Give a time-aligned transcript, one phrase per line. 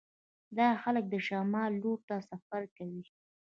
[0.57, 3.03] دا خلک د شمال لور ته سفر کوي